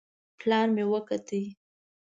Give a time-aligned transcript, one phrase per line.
[0.39, 1.27] پلان مې وکوت.